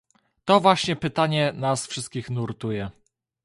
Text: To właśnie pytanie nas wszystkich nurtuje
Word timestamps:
To 0.45 0.59
właśnie 0.59 0.95
pytanie 0.95 1.53
nas 1.53 1.87
wszystkich 1.87 2.29
nurtuje 2.29 2.89